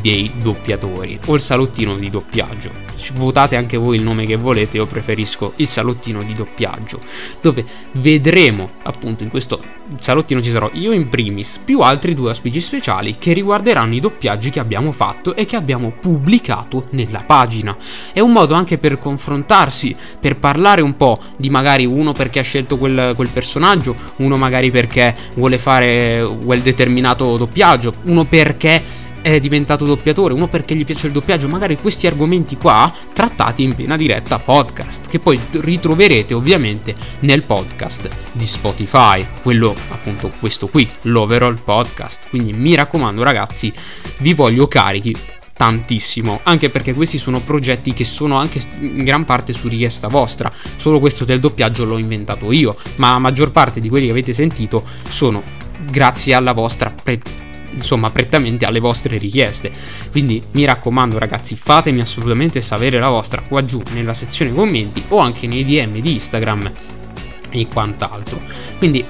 dei 0.05 0.31
doppiatori 0.39 1.17
o 1.25 1.33
il 1.33 1.41
salottino 1.41 1.97
di 1.97 2.11
doppiaggio 2.11 2.93
votate 3.13 3.55
anche 3.55 3.77
voi 3.77 3.97
il 3.97 4.03
nome 4.03 4.25
che 4.25 4.35
volete, 4.35 4.77
io 4.77 4.85
preferisco 4.85 5.53
il 5.57 5.67
salottino 5.67 6.23
di 6.23 6.33
doppiaggio, 6.33 7.01
dove 7.41 7.63
vedremo 7.93 8.69
appunto 8.83 9.23
in 9.23 9.29
questo 9.29 9.61
salottino 9.99 10.41
ci 10.41 10.49
sarò 10.49 10.69
io 10.73 10.91
in 10.91 11.09
primis, 11.09 11.59
più 11.63 11.81
altri 11.81 12.15
due 12.15 12.31
ospiti 12.31 12.59
speciali 12.59 13.17
che 13.17 13.33
riguarderanno 13.33 13.93
i 13.93 13.99
doppiaggi 13.99 14.49
che 14.49 14.59
abbiamo 14.59 14.91
fatto 14.91 15.35
e 15.35 15.45
che 15.45 15.55
abbiamo 15.55 15.91
pubblicato 15.99 16.87
nella 16.91 17.23
pagina. 17.25 17.77
È 18.11 18.19
un 18.19 18.31
modo 18.31 18.53
anche 18.53 18.77
per 18.77 18.97
confrontarsi, 18.97 19.95
per 20.19 20.37
parlare 20.37 20.81
un 20.81 20.97
po' 20.97 21.19
di 21.37 21.49
magari 21.49 21.85
uno 21.85 22.11
perché 22.11 22.39
ha 22.39 22.43
scelto 22.43 22.77
quel, 22.77 23.13
quel 23.15 23.29
personaggio, 23.29 23.95
uno 24.17 24.35
magari 24.35 24.71
perché 24.71 25.15
vuole 25.35 25.57
fare 25.57 26.25
quel 26.43 26.61
determinato 26.61 27.37
doppiaggio, 27.37 27.93
uno 28.03 28.23
perché 28.23 28.94
è 29.25 29.39
diventato 29.39 29.85
doppiatore, 29.85 30.35
uno 30.35 30.47
perché 30.47 30.75
gli 30.75 30.85
piace 30.85 31.07
il 31.07 31.11
doppiaggio, 31.11 31.47
magari 31.47 31.77
questi 31.77 32.05
argomenti 32.05 32.57
qua 32.57 32.93
trattati 33.11 33.63
in 33.63 33.73
piena 33.73 33.95
diretta 33.95 34.37
podcast, 34.37 35.07
che 35.07 35.17
poi 35.17 35.39
ritroverete 35.49 36.35
ovviamente 36.35 36.95
nel 37.21 37.41
podcast 37.41 38.07
di 38.33 38.45
Spotify, 38.45 39.25
quello 39.41 39.75
appunto 39.89 40.31
questo 40.39 40.67
qui, 40.67 40.87
l'overall 41.03 41.59
podcast. 41.59 42.29
Quindi 42.29 42.53
mi 42.53 42.75
raccomando 42.75 43.23
ragazzi, 43.23 43.73
vi 44.19 44.35
voglio 44.35 44.67
carichi 44.67 45.15
tantissimo, 45.53 46.41
anche 46.43 46.69
perché 46.69 46.93
questi 46.93 47.17
sono 47.17 47.39
progetti 47.39 47.93
che 47.93 48.05
sono 48.05 48.37
anche 48.37 48.61
in 48.79 49.03
gran 49.03 49.25
parte 49.25 49.53
su 49.53 49.67
richiesta 49.67 50.07
vostra. 50.07 50.51
Solo 50.77 50.99
questo 50.99 51.25
del 51.25 51.39
doppiaggio 51.39 51.83
l'ho 51.83 51.97
inventato 51.97 52.51
io, 52.51 52.77
ma 52.97 53.09
la 53.09 53.19
maggior 53.19 53.49
parte 53.49 53.79
di 53.79 53.89
quelli 53.89 54.05
che 54.05 54.11
avete 54.11 54.33
sentito 54.33 54.85
sono 55.09 55.41
grazie 55.89 56.35
alla 56.35 56.53
vostra 56.53 56.93
pre- 57.03 57.44
insomma 57.75 58.09
prettamente 58.09 58.65
alle 58.65 58.79
vostre 58.79 59.17
richieste. 59.17 59.71
Quindi 60.11 60.41
mi 60.51 60.65
raccomando 60.65 61.19
ragazzi, 61.19 61.55
fatemi 61.55 62.01
assolutamente 62.01 62.61
sapere 62.61 62.99
la 62.99 63.09
vostra 63.09 63.41
qua 63.41 63.63
giù 63.63 63.81
nella 63.93 64.13
sezione 64.13 64.53
commenti 64.53 65.03
o 65.09 65.19
anche 65.19 65.47
nei 65.47 65.63
DM 65.63 65.99
di 65.99 66.13
Instagram 66.13 66.71
e 67.51 67.67
quant'altro. 67.67 68.41
Quindi 68.77 69.05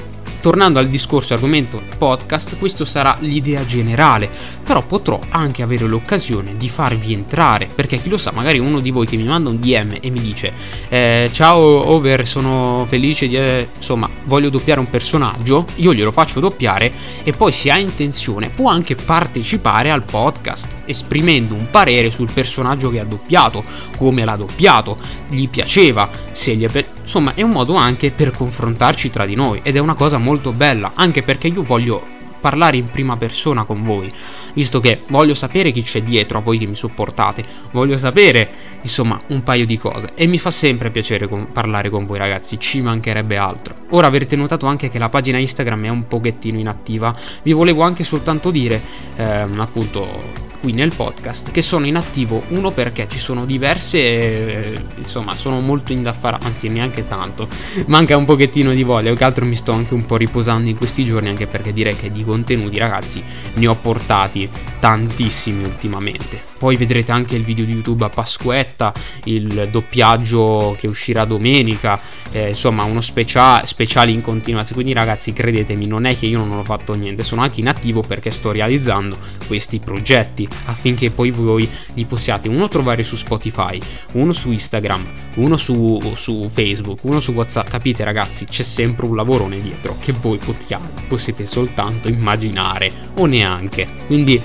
tornando 0.45 0.77
al 0.77 0.89
discorso 0.89 1.33
argomento 1.33 1.81
podcast, 1.97 2.59
questo 2.59 2.85
sarà 2.85 3.17
l'idea 3.21 3.65
generale, 3.65 4.29
però 4.63 4.83
potrò 4.83 5.19
anche 5.29 5.63
avere 5.63 5.87
l'occasione 5.87 6.55
di 6.55 6.69
farvi 6.69 7.13
entrare, 7.13 7.67
perché 7.73 7.97
chi 7.97 8.09
lo 8.09 8.17
sa, 8.17 8.31
magari 8.31 8.59
uno 8.59 8.79
di 8.79 8.91
voi 8.91 9.07
che 9.07 9.17
mi 9.17 9.23
manda 9.23 9.49
un 9.49 9.59
DM 9.59 9.97
e 9.99 10.11
mi 10.11 10.21
dice 10.21 10.53
eh, 10.89 11.31
ciao 11.33 11.89
Over, 11.89 12.27
sono 12.27 12.85
felice 12.87 13.27
di... 13.27 13.35
Eh, 13.35 13.67
insomma, 13.75 14.07
voglio 14.25 14.51
doppiare 14.51 14.79
un 14.79 14.87
personaggio, 14.87 15.65
io 15.77 15.95
glielo 15.95 16.11
faccio 16.11 16.39
doppiare 16.39 16.91
e 17.23 17.31
poi 17.31 17.51
se 17.51 17.71
ha 17.71 17.79
intenzione 17.79 18.49
può 18.49 18.69
anche 18.69 18.93
partecipare 18.93 19.89
al 19.89 20.03
podcast, 20.03 20.75
esprimendo 20.85 21.55
un 21.55 21.71
parere 21.71 22.11
sul 22.11 22.29
personaggio 22.31 22.91
che 22.91 22.99
ha 22.99 23.05
doppiato, 23.05 23.63
come 23.97 24.23
l'ha 24.23 24.35
doppiato, 24.35 24.95
gli 25.27 25.49
piaceva, 25.49 26.07
se 26.33 26.55
gli 26.55 26.65
è 26.65 26.69
piaciuto 26.69 26.94
Insomma, 27.05 27.35
è 27.35 27.43
un 27.43 27.51
modo 27.51 27.75
anche 27.75 28.09
per 28.09 28.31
confrontarci 28.31 29.11
tra 29.11 29.27
di 29.27 29.35
noi 29.35 29.59
ed 29.61 29.75
è 29.75 29.79
una 29.79 29.93
cosa 29.93 30.17
molto 30.17 30.51
bella, 30.51 30.93
anche 30.95 31.21
perché 31.21 31.47
io 31.47 31.61
voglio 31.61 32.03
parlare 32.41 32.77
in 32.77 32.89
prima 32.89 33.15
persona 33.15 33.63
con 33.63 33.83
voi, 33.83 34.11
visto 34.53 34.79
che 34.79 35.01
voglio 35.07 35.33
sapere 35.33 35.71
chi 35.71 35.81
c'è 35.81 36.01
dietro 36.01 36.39
a 36.39 36.41
voi 36.41 36.57
che 36.57 36.65
mi 36.65 36.75
supportate, 36.75 37.43
voglio 37.71 37.97
sapere 37.97 38.49
insomma 38.81 39.19
un 39.27 39.41
paio 39.43 39.65
di 39.65 39.77
cose 39.77 40.11
e 40.13 40.27
mi 40.27 40.37
fa 40.37 40.51
sempre 40.51 40.91
piacere 40.91 41.27
con- 41.27 41.47
parlare 41.51 41.89
con 41.89 42.05
voi 42.05 42.17
ragazzi, 42.17 42.59
ci 42.59 42.81
mancherebbe 42.81 43.37
altro. 43.37 43.75
Ora 43.91 44.07
avrete 44.07 44.35
notato 44.35 44.65
anche 44.65 44.89
che 44.89 44.99
la 44.99 45.09
pagina 45.09 45.37
Instagram 45.37 45.85
è 45.85 45.89
un 45.89 46.07
pochettino 46.07 46.59
inattiva, 46.59 47.15
vi 47.43 47.51
volevo 47.51 47.81
anche 47.81 48.03
soltanto 48.03 48.51
dire 48.51 48.81
ehm, 49.15 49.59
appunto 49.59 50.53
qui 50.65 50.73
nel 50.73 50.95
podcast 50.95 51.51
che 51.51 51.61
sono 51.61 51.85
in 51.85 51.95
attivo 51.95 52.41
uno 52.47 52.71
perché 52.71 53.07
ci 53.07 53.19
sono 53.19 53.45
diverse 53.45 53.99
eh, 53.99 54.79
insomma 54.95 55.35
sono 55.35 55.59
molto 55.59 55.91
indaffarate 55.91 56.47
anzi 56.47 56.69
neanche 56.69 57.07
tanto. 57.07 57.47
Manca 57.85 58.17
un 58.17 58.25
pochettino 58.25 58.71
di 58.71 58.81
voglia 58.81 59.13
che 59.13 59.23
altro 59.23 59.45
mi 59.45 59.55
sto 59.55 59.73
anche 59.73 59.93
un 59.93 60.07
po' 60.07 60.17
riposando 60.17 60.67
in 60.67 60.75
questi 60.75 61.05
giorni 61.05 61.29
anche 61.29 61.45
perché 61.45 61.71
direi 61.71 61.95
che 61.95 62.11
di 62.11 62.23
contenuti 62.23 62.79
ragazzi 62.79 63.21
ne 63.53 63.67
ho 63.67 63.75
portati 63.75 64.49
tantissimi 64.79 65.63
ultimamente. 65.63 66.41
Poi 66.57 66.75
vedrete 66.77 67.11
anche 67.11 67.35
il 67.35 67.43
video 67.43 67.65
di 67.65 67.73
youtube 67.73 68.05
a 68.05 68.09
Pasquetta 68.09 68.91
il 69.25 69.67
doppiaggio 69.69 70.75
che 70.79 70.87
uscirà 70.87 71.25
domenica 71.25 71.99
eh, 72.31 72.49
insomma 72.49 72.85
uno 72.85 73.01
speciale 73.01 73.67
speciale 73.67 74.09
in 74.09 74.21
continuazione. 74.21 74.81
Quindi 74.81 74.99
ragazzi 74.99 75.31
credetemi 75.31 75.85
non 75.85 76.05
è 76.05 76.17
che 76.17 76.25
io 76.25 76.43
non 76.43 76.57
ho 76.57 76.63
fatto 76.63 76.95
niente 76.95 77.21
sono 77.23 77.41
anche 77.41 77.59
in 77.59 77.67
attivo 77.67 78.01
perché 78.01 78.31
sto 78.31 78.51
realizzando 78.51 79.15
questi 79.45 79.77
progetti 79.77 80.47
affinché 80.65 81.11
poi 81.11 81.31
voi 81.31 81.69
li 81.93 82.05
possiate 82.05 82.47
uno 82.49 82.67
trovare 82.67 83.03
su 83.03 83.15
Spotify, 83.15 83.79
uno 84.13 84.33
su 84.33 84.51
Instagram, 84.51 85.05
uno 85.35 85.57
su, 85.57 85.99
su 86.15 86.49
Facebook, 86.51 87.03
uno 87.03 87.19
su 87.19 87.31
WhatsApp. 87.33 87.67
Capite 87.67 88.03
ragazzi, 88.03 88.45
c'è 88.45 88.63
sempre 88.63 89.05
un 89.05 89.15
lavorone 89.15 89.57
dietro 89.57 89.95
che 89.99 90.11
voi 90.13 90.37
potiate, 90.37 91.03
possiate 91.07 91.45
soltanto 91.45 92.07
immaginare 92.07 92.91
o 93.17 93.25
neanche. 93.25 93.87
Quindi 94.07 94.41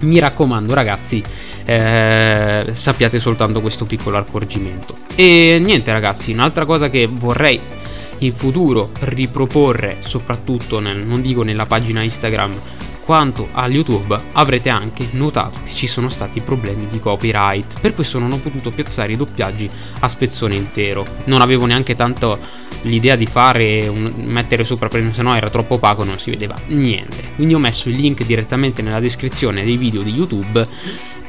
mi 0.00 0.18
raccomando 0.18 0.74
ragazzi, 0.74 1.22
eh, 1.64 2.70
sappiate 2.72 3.20
soltanto 3.20 3.60
questo 3.60 3.84
piccolo 3.84 4.16
accorgimento. 4.18 4.96
E 5.14 5.60
niente 5.62 5.92
ragazzi, 5.92 6.32
un'altra 6.32 6.64
cosa 6.64 6.90
che 6.90 7.08
vorrei 7.10 7.60
in 8.18 8.34
futuro 8.34 8.90
riproporre, 9.00 9.98
soprattutto 10.00 10.78
nel, 10.78 11.04
non 11.04 11.20
dico 11.22 11.42
nella 11.42 11.66
pagina 11.66 12.02
Instagram, 12.02 12.52
quanto 13.12 13.48
a 13.52 13.68
YouTube 13.68 14.18
avrete 14.32 14.70
anche 14.70 15.06
notato 15.10 15.58
che 15.66 15.74
ci 15.74 15.86
sono 15.86 16.08
stati 16.08 16.40
problemi 16.40 16.88
di 16.88 16.98
copyright, 16.98 17.78
per 17.78 17.94
questo 17.94 18.18
non 18.18 18.32
ho 18.32 18.38
potuto 18.38 18.70
piazzare 18.70 19.12
i 19.12 19.18
doppiaggi 19.18 19.68
a 20.00 20.08
spezzone 20.08 20.54
intero. 20.54 21.04
Non 21.24 21.42
avevo 21.42 21.66
neanche 21.66 21.94
tanto 21.94 22.38
l'idea 22.84 23.14
di 23.14 23.26
fare 23.26 23.86
un, 23.86 24.10
mettere 24.16 24.64
sopra 24.64 24.88
se 24.90 25.20
no 25.20 25.36
era 25.36 25.50
troppo 25.50 25.74
opaco 25.74 26.04
non 26.04 26.18
si 26.18 26.30
vedeva 26.30 26.56
niente. 26.68 27.32
Quindi 27.34 27.52
ho 27.52 27.58
messo 27.58 27.90
il 27.90 27.98
link 27.98 28.24
direttamente 28.24 28.80
nella 28.80 28.98
descrizione 28.98 29.62
dei 29.62 29.76
video 29.76 30.00
di 30.00 30.14
YouTube 30.14 30.66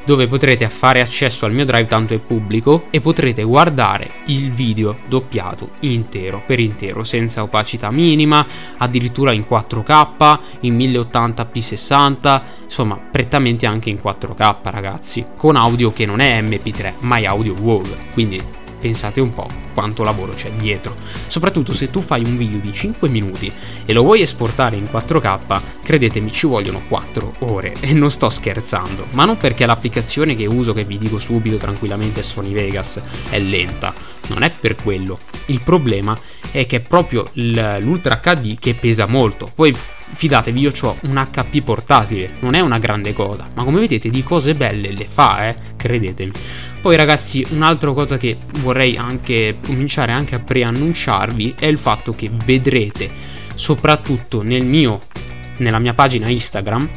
dove 0.05 0.27
potrete 0.27 0.67
fare 0.69 1.01
accesso 1.01 1.45
al 1.45 1.53
mio 1.53 1.65
drive 1.65 1.87
tanto 1.87 2.13
è 2.13 2.17
pubblico 2.17 2.87
e 2.89 3.01
potrete 3.01 3.43
guardare 3.43 4.09
il 4.25 4.51
video 4.51 4.97
doppiato 5.07 5.71
intero 5.81 6.43
per 6.45 6.59
intero 6.59 7.03
senza 7.03 7.43
opacità 7.43 7.91
minima 7.91 8.45
addirittura 8.77 9.31
in 9.31 9.45
4k 9.49 10.39
in 10.61 10.77
1080p60 10.77 12.41
insomma 12.63 12.97
prettamente 12.97 13.65
anche 13.65 13.89
in 13.89 13.99
4k 14.03 14.55
ragazzi 14.63 15.25
con 15.37 15.55
audio 15.55 15.91
che 15.91 16.05
non 16.05 16.19
è 16.19 16.41
mp3 16.41 16.93
ma 16.99 17.17
è 17.17 17.25
audio 17.25 17.53
wall 17.59 17.87
quindi 18.13 18.61
pensate 18.83 19.21
un 19.21 19.33
po' 19.33 19.47
quanto 19.73 20.03
lavoro 20.03 20.33
c'è 20.33 20.51
dietro. 20.51 20.93
Soprattutto 21.27 21.73
se 21.73 21.89
tu 21.89 22.01
fai 22.01 22.21
un 22.25 22.35
video 22.35 22.59
di 22.59 22.73
5 22.73 23.07
minuti 23.07 23.49
e 23.85 23.93
lo 23.93 24.03
vuoi 24.03 24.21
esportare 24.21 24.75
in 24.75 24.89
4K, 24.91 25.61
credetemi 25.81 26.29
ci 26.33 26.47
vogliono 26.47 26.81
4 26.89 27.35
ore 27.39 27.73
e 27.79 27.93
non 27.93 28.11
sto 28.11 28.29
scherzando, 28.29 29.07
ma 29.11 29.23
non 29.23 29.37
perché 29.37 29.65
l'applicazione 29.65 30.35
che 30.35 30.45
uso 30.45 30.73
che 30.73 30.83
vi 30.83 30.97
dico 30.97 31.17
subito 31.17 31.55
tranquillamente 31.55 32.19
è 32.19 32.23
Sony 32.23 32.51
Vegas 32.51 33.01
è 33.29 33.39
lenta, 33.39 33.93
non 34.27 34.43
è 34.43 34.51
per 34.51 34.75
quello. 34.75 35.17
Il 35.45 35.61
problema 35.63 36.13
è 36.51 36.65
che 36.65 36.77
è 36.77 36.81
proprio 36.81 37.23
l'Ultra 37.33 38.19
HD 38.21 38.59
che 38.59 38.73
pesa 38.73 39.07
molto. 39.07 39.47
Poi 39.55 39.73
fidatevi, 40.13 40.59
io 40.59 40.73
ho 40.81 40.97
un 41.03 41.25
HP 41.31 41.61
portatile, 41.61 42.33
non 42.41 42.53
è 42.53 42.59
una 42.59 42.79
grande 42.79 43.13
cosa, 43.13 43.49
ma 43.53 43.63
come 43.63 43.79
vedete 43.79 44.09
di 44.09 44.23
cose 44.23 44.53
belle 44.53 44.91
le 44.91 45.07
fa, 45.09 45.47
eh, 45.47 45.55
credetemi. 45.77 46.31
Poi 46.83 46.97
ragazzi, 46.97 47.47
un'altra 47.51 47.93
cosa 47.93 48.17
che 48.17 48.35
vorrei 48.59 48.97
anche 48.97 49.55
cominciare 49.65 50.11
anche 50.11 50.35
a 50.35 50.39
preannunciarvi 50.39 51.55
è 51.57 51.65
il 51.65 51.77
fatto 51.77 52.11
che 52.11 52.29
vedrete 52.43 53.09
soprattutto 53.55 54.41
nel 54.41 54.65
mio 54.65 54.99
nella 55.59 55.79
mia 55.79 55.93
pagina 55.93 56.27
Instagram, 56.27 56.89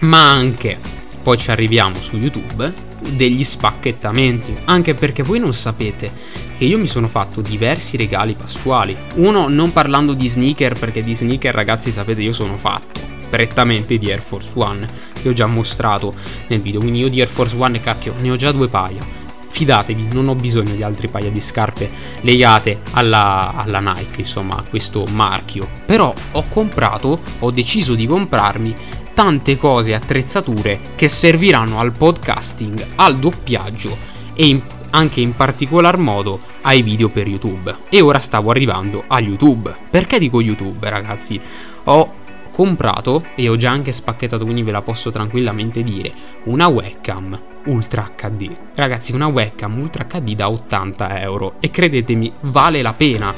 ma 0.00 0.28
anche 0.28 0.76
poi 1.22 1.38
ci 1.38 1.52
arriviamo 1.52 1.94
su 2.00 2.16
YouTube 2.16 2.74
degli 3.10 3.44
spacchettamenti, 3.44 4.56
anche 4.64 4.94
perché 4.94 5.22
voi 5.22 5.38
non 5.38 5.54
sapete 5.54 6.10
che 6.58 6.64
io 6.64 6.76
mi 6.76 6.88
sono 6.88 7.06
fatto 7.06 7.40
diversi 7.40 7.96
regali 7.96 8.34
pasquali. 8.34 8.96
Uno 9.14 9.46
non 9.46 9.72
parlando 9.72 10.14
di 10.14 10.28
sneaker 10.28 10.76
perché 10.76 11.00
di 11.00 11.14
sneaker 11.14 11.54
ragazzi 11.54 11.92
sapete 11.92 12.22
io 12.22 12.32
sono 12.32 12.56
fatto 12.56 13.00
prettamente 13.30 13.98
di 13.98 14.10
Air 14.10 14.20
Force 14.20 14.50
One 14.54 15.11
che 15.22 15.28
ho 15.28 15.32
già 15.32 15.46
mostrato 15.46 16.12
nel 16.48 16.60
video. 16.60 16.80
Quindi 16.80 16.98
io 16.98 17.08
di 17.08 17.20
Air 17.20 17.28
Force 17.28 17.56
One, 17.56 17.80
cacchio, 17.80 18.14
ne 18.20 18.30
ho 18.30 18.36
già 18.36 18.52
due 18.52 18.68
paia. 18.68 19.20
Fidatevi, 19.48 20.08
non 20.12 20.28
ho 20.28 20.34
bisogno 20.34 20.74
di 20.74 20.82
altri 20.82 21.08
paia 21.08 21.30
di 21.30 21.40
scarpe 21.40 21.88
legate 22.22 22.80
alla, 22.92 23.52
alla 23.54 23.80
Nike, 23.80 24.20
insomma, 24.20 24.56
a 24.56 24.64
questo 24.68 25.04
marchio. 25.10 25.68
Però 25.86 26.12
ho 26.32 26.44
comprato, 26.48 27.20
ho 27.38 27.50
deciso 27.50 27.94
di 27.94 28.06
comprarmi 28.06 28.74
tante 29.14 29.58
cose, 29.58 29.94
attrezzature 29.94 30.80
che 30.96 31.06
serviranno 31.06 31.78
al 31.78 31.92
podcasting, 31.92 32.86
al 32.96 33.18
doppiaggio 33.18 33.94
e 34.34 34.46
in, 34.46 34.62
anche 34.90 35.20
in 35.20 35.36
particolar 35.36 35.98
modo 35.98 36.40
ai 36.62 36.82
video 36.82 37.10
per 37.10 37.28
YouTube. 37.28 37.76
E 37.90 38.00
ora 38.00 38.20
stavo 38.20 38.50
arrivando 38.50 39.04
a 39.06 39.20
YouTube. 39.20 39.74
Perché 39.90 40.18
dico 40.18 40.40
YouTube, 40.40 40.88
ragazzi? 40.88 41.38
Ho 41.84 42.14
comprato 42.62 43.24
e 43.34 43.48
ho 43.48 43.56
già 43.56 43.72
anche 43.72 43.90
spacchettato 43.90 44.44
quindi 44.44 44.62
ve 44.62 44.70
la 44.70 44.82
posso 44.82 45.10
tranquillamente 45.10 45.82
dire 45.82 46.12
una 46.44 46.68
webcam 46.68 47.40
Ultra 47.64 48.12
HD 48.16 48.50
ragazzi 48.76 49.10
una 49.10 49.26
webcam 49.26 49.80
Ultra 49.80 50.04
HD 50.04 50.36
da 50.36 50.48
80 50.48 51.20
euro 51.22 51.54
e 51.58 51.70
credetemi 51.70 52.32
vale 52.42 52.80
la 52.80 52.92
pena. 52.92 53.34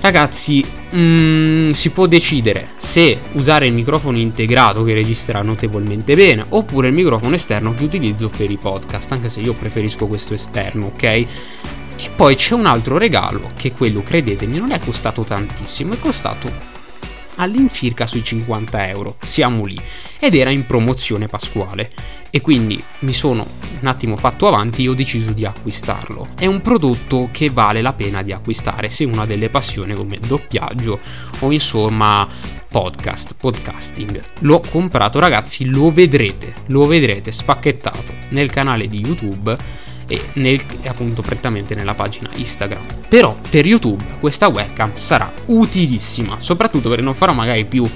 Ragazzi 0.00 0.64
mm, 0.94 1.70
si 1.70 1.90
può 1.90 2.06
decidere 2.06 2.68
se 2.76 3.18
usare 3.32 3.66
il 3.66 3.74
microfono 3.74 4.18
integrato 4.18 4.84
che 4.84 4.94
registra 4.94 5.42
notevolmente 5.42 6.14
bene 6.14 6.44
oppure 6.50 6.88
il 6.88 6.94
microfono 6.94 7.34
esterno 7.34 7.74
che 7.74 7.82
utilizzo 7.82 8.28
per 8.28 8.48
i 8.48 8.58
podcast 8.58 9.10
anche 9.10 9.28
se 9.28 9.40
io 9.40 9.54
preferisco 9.54 10.06
questo 10.06 10.34
esterno 10.34 10.86
ok? 10.86 11.02
E 11.02 11.26
poi 12.14 12.36
c'è 12.36 12.54
un 12.54 12.66
altro 12.66 12.96
regalo 12.96 13.50
che 13.56 13.72
quello 13.72 14.04
credetemi 14.04 14.58
non 14.58 14.70
è 14.70 14.78
costato 14.78 15.22
tantissimo 15.22 15.94
è 15.94 15.98
costato 15.98 16.75
all'incirca 17.36 18.06
sui 18.06 18.22
50 18.22 18.88
euro, 18.88 19.16
siamo 19.20 19.64
lì, 19.64 19.80
ed 20.18 20.34
era 20.34 20.50
in 20.50 20.66
promozione 20.66 21.26
pasquale 21.26 21.90
e 22.30 22.40
quindi 22.40 22.82
mi 23.00 23.12
sono 23.12 23.46
un 23.80 23.86
attimo 23.86 24.16
fatto 24.16 24.46
avanti 24.46 24.84
e 24.84 24.88
ho 24.88 24.94
deciso 24.94 25.32
di 25.32 25.44
acquistarlo. 25.44 26.28
È 26.38 26.46
un 26.46 26.60
prodotto 26.60 27.28
che 27.32 27.48
vale 27.48 27.80
la 27.80 27.92
pena 27.92 28.22
di 28.22 28.32
acquistare 28.32 28.90
se 28.90 29.04
una 29.04 29.24
delle 29.24 29.48
passioni 29.48 29.94
come 29.94 30.18
doppiaggio 30.18 31.00
o 31.40 31.50
insomma 31.50 32.28
podcast, 32.68 33.36
podcasting. 33.38 34.20
L'ho 34.40 34.60
comprato 34.68 35.18
ragazzi, 35.18 35.66
lo 35.66 35.90
vedrete, 35.92 36.52
lo 36.66 36.84
vedrete 36.86 37.32
spacchettato 37.32 38.12
nel 38.30 38.50
canale 38.50 38.86
di 38.86 39.00
YouTube 39.00 39.56
e 40.06 40.20
nel, 40.34 40.60
appunto 40.86 41.22
prettamente 41.22 41.74
nella 41.74 41.94
pagina 41.94 42.30
Instagram. 42.34 42.84
Però 43.08 43.36
per 43.50 43.66
YouTube 43.66 44.04
questa 44.20 44.48
webcam 44.48 44.92
sarà 44.94 45.32
utilissima, 45.46 46.36
soprattutto 46.40 46.88
perché 46.88 47.04
non 47.04 47.14
farò 47.14 47.32
magari 47.32 47.64
più, 47.64 47.88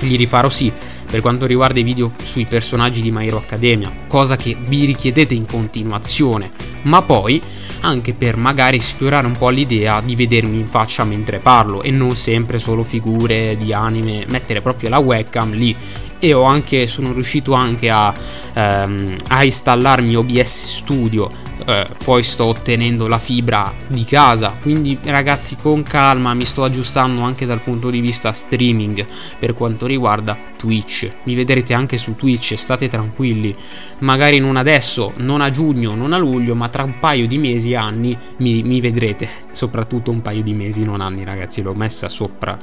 gli 0.00 0.16
rifarò 0.16 0.48
sì 0.48 0.72
per 1.10 1.20
quanto 1.20 1.44
riguarda 1.44 1.80
i 1.80 1.82
video 1.82 2.12
sui 2.22 2.44
personaggi 2.44 3.00
di 3.00 3.10
My 3.10 3.26
Hero 3.26 3.38
Academia, 3.38 3.92
cosa 4.06 4.36
che 4.36 4.56
vi 4.58 4.84
richiedete 4.84 5.34
in 5.34 5.44
continuazione, 5.44 6.50
ma 6.82 7.02
poi 7.02 7.42
anche 7.80 8.12
per 8.12 8.36
magari 8.36 8.78
sfiorare 8.78 9.26
un 9.26 9.36
po' 9.36 9.48
l'idea 9.48 10.00
di 10.00 10.14
vedermi 10.14 10.58
in 10.58 10.68
faccia 10.68 11.02
mentre 11.02 11.38
parlo 11.38 11.82
e 11.82 11.90
non 11.90 12.14
sempre 12.14 12.58
solo 12.58 12.84
figure 12.84 13.56
di 13.58 13.72
anime, 13.72 14.24
mettere 14.28 14.60
proprio 14.60 14.88
la 14.88 14.98
webcam 14.98 15.52
lì 15.52 15.76
e 16.20 16.32
anche, 16.32 16.86
sono 16.86 17.12
riuscito 17.12 17.54
anche 17.54 17.90
a, 17.90 18.12
ehm, 18.52 19.16
a 19.28 19.42
installarmi 19.42 20.14
OBS 20.14 20.76
Studio. 20.78 21.48
Eh, 21.66 21.86
poi 22.04 22.22
sto 22.22 22.44
ottenendo 22.46 23.06
la 23.06 23.18
fibra 23.18 23.72
di 23.86 24.04
casa. 24.04 24.56
Quindi 24.60 24.98
ragazzi 25.04 25.56
con 25.56 25.82
calma 25.82 26.34
mi 26.34 26.44
sto 26.44 26.64
aggiustando 26.64 27.22
anche 27.22 27.46
dal 27.46 27.60
punto 27.60 27.90
di 27.90 28.00
vista 28.00 28.32
streaming. 28.32 29.06
Per 29.38 29.54
quanto 29.54 29.86
riguarda 29.86 30.36
Twitch. 30.56 31.10
Mi 31.24 31.34
vedrete 31.34 31.74
anche 31.74 31.96
su 31.96 32.16
Twitch 32.16 32.54
state 32.56 32.88
tranquilli. 32.88 33.54
Magari 34.00 34.38
non 34.38 34.56
adesso 34.56 35.12
non 35.18 35.40
a 35.40 35.50
giugno 35.50 35.94
non 35.94 36.12
a 36.12 36.18
luglio 36.18 36.54
ma 36.54 36.68
tra 36.68 36.82
un 36.82 36.98
paio 36.98 37.26
di 37.26 37.38
mesi 37.38 37.74
anni 37.74 38.16
mi, 38.38 38.62
mi 38.62 38.80
vedrete. 38.80 39.28
Soprattutto 39.52 40.10
un 40.10 40.22
paio 40.22 40.42
di 40.42 40.54
mesi 40.54 40.82
non 40.82 41.00
anni 41.00 41.24
ragazzi 41.24 41.62
l'ho 41.62 41.74
messa 41.74 42.08
sopra 42.08 42.58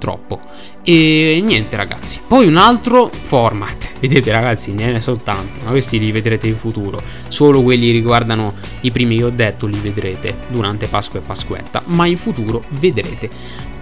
troppo. 0.00 0.40
E 0.82 1.40
niente 1.44 1.76
ragazzi, 1.76 2.18
poi 2.26 2.48
un 2.48 2.56
altro 2.56 3.08
format, 3.08 3.90
vedete 4.00 4.32
ragazzi 4.32 4.72
ne 4.72 4.98
sono 5.00 5.18
tanti, 5.18 5.60
ma 5.62 5.70
questi 5.70 6.00
li 6.00 6.10
vedrete 6.10 6.48
in 6.48 6.56
futuro, 6.56 7.00
solo 7.28 7.62
quelli 7.62 7.92
riguardano 7.92 8.54
i 8.80 8.90
primi 8.90 9.18
che 9.18 9.24
ho 9.24 9.30
detto 9.30 9.66
li 9.66 9.78
vedrete 9.78 10.34
durante 10.48 10.88
Pasqua 10.88 11.20
e 11.20 11.22
Pasquetta, 11.22 11.82
ma 11.86 12.06
in 12.06 12.16
futuro 12.16 12.64
vedrete 12.70 13.28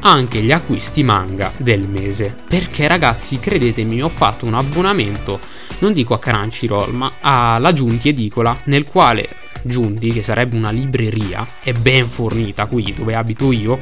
anche 0.01 0.41
gli 0.41 0.53
acquisti 0.53 1.03
manga 1.03 1.51
del 1.57 1.89
mese, 1.89 2.35
perché 2.49 2.87
ragazzi 2.89 3.39
credetemi 3.39 4.03
ho 4.03 4.09
fatto 4.09 4.45
un 4.45 4.55
abbonamento, 4.55 5.39
non 5.79 5.93
dico 5.93 6.15
a 6.15 6.19
Crunchyroll, 6.19 6.93
ma 6.93 7.13
alla 7.21 7.73
Giunti 7.73 8.09
Edicola, 8.09 8.59
nel 8.65 8.85
quale 8.85 9.29
Giunti, 9.63 10.13
che 10.13 10.23
sarebbe 10.23 10.57
una 10.57 10.71
libreria, 10.71 11.47
è 11.61 11.73
ben 11.73 12.09
fornita 12.09 12.67
qui 12.67 12.95
dove 12.97 13.15
abito 13.15 13.53
io, 13.53 13.79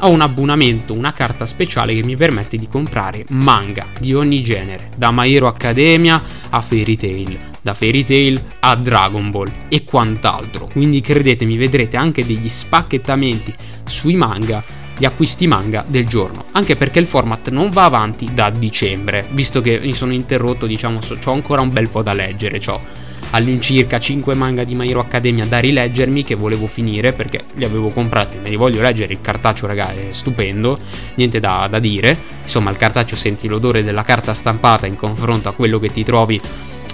ho 0.00 0.10
un 0.10 0.20
abbonamento, 0.20 0.96
una 0.96 1.12
carta 1.12 1.46
speciale 1.46 1.94
che 1.94 2.04
mi 2.04 2.16
permette 2.16 2.56
di 2.56 2.68
comprare 2.68 3.24
manga 3.30 3.86
di 3.98 4.14
ogni 4.14 4.42
genere, 4.42 4.90
da 4.96 5.10
My 5.12 5.34
Hero 5.34 5.46
Academia 5.46 6.22
a 6.50 6.60
Fairy 6.60 6.96
Tail, 6.96 7.38
da 7.60 7.74
Fairy 7.74 8.04
Tail 8.04 8.42
a 8.60 8.76
Dragon 8.76 9.30
Ball 9.30 9.52
e 9.68 9.84
quant'altro. 9.84 10.66
Quindi 10.66 11.00
credetemi, 11.00 11.56
vedrete 11.56 11.96
anche 11.96 12.24
degli 12.24 12.48
spacchettamenti 12.48 13.54
sui 13.84 14.14
manga 14.14 14.62
gli 14.98 15.04
acquisti 15.04 15.46
manga 15.46 15.84
del 15.86 16.06
giorno, 16.06 16.46
anche 16.52 16.74
perché 16.74 16.98
il 16.98 17.06
format 17.06 17.50
non 17.50 17.70
va 17.70 17.84
avanti 17.84 18.28
da 18.34 18.50
dicembre, 18.50 19.26
visto 19.30 19.60
che 19.60 19.78
mi 19.80 19.92
sono 19.92 20.12
interrotto, 20.12 20.66
diciamo, 20.66 20.98
ho 21.24 21.32
ancora 21.32 21.60
un 21.60 21.70
bel 21.70 21.88
po' 21.88 22.02
da 22.02 22.12
leggere, 22.12 22.60
ho 22.66 23.06
all'incirca 23.30 23.98
5 23.98 24.34
manga 24.34 24.64
di 24.64 24.74
My 24.74 24.88
Hero 24.88 25.00
Academia 25.00 25.44
da 25.44 25.58
rileggermi 25.58 26.22
che 26.22 26.34
volevo 26.34 26.66
finire 26.66 27.12
perché 27.12 27.44
li 27.54 27.64
avevo 27.64 27.88
comprati, 27.88 28.38
me 28.42 28.48
li 28.48 28.56
voglio 28.56 28.82
leggere, 28.82 29.12
il 29.12 29.20
cartaceo 29.20 29.66
raga 29.66 29.90
è 29.92 30.08
stupendo, 30.10 30.78
niente 31.14 31.40
da, 31.40 31.66
da 31.70 31.78
dire, 31.78 32.16
insomma 32.42 32.70
il 32.70 32.76
cartaceo 32.76 33.16
senti 33.16 33.48
l'odore 33.48 33.82
della 33.82 34.02
carta 34.02 34.34
stampata 34.34 34.86
in 34.86 34.96
confronto 34.96 35.48
a 35.48 35.52
quello 35.52 35.78
che 35.78 35.88
ti 35.88 36.04
trovi 36.04 36.40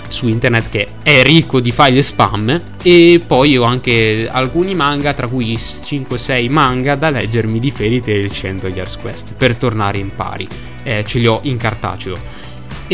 su 0.09 0.29
internet 0.29 0.71
che 0.71 0.89
è 1.03 1.23
ricco 1.23 1.61
di 1.61 1.73
file 1.73 2.03
spam 2.03 2.63
e 2.83 3.23
poi 3.27 3.57
ho 3.57 3.65
anche 3.65 4.29
alcuni 4.31 4.75
manga 4.75 5.13
tra 5.13 5.27
cui 5.27 5.55
5-6 5.55 6.51
manga 6.51 6.95
da 6.95 7.11
leggermi 7.11 7.59
di 7.59 7.71
Fairy 7.71 8.01
Tail 8.01 8.31
100 8.31 8.69
Years 8.69 8.97
Quest 8.97 9.35
per 9.35 9.57
tornare 9.57 9.99
in 9.99 10.15
pari. 10.15 10.47
Eh, 10.83 11.03
ce 11.07 11.19
li 11.19 11.27
ho 11.27 11.41
in 11.43 11.57
cartaceo 11.57 12.43